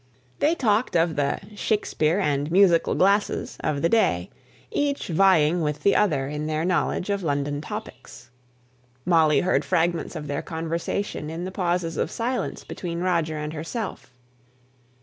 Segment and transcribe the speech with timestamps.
[0.39, 4.31] They talked of the "Shakspeare and musical glasses" of the day,
[4.71, 8.31] each vieing with the other in their knowledge of London topics.
[9.05, 14.11] Molly heard fragments of their conversation in the pauses of silence between Roger and herself.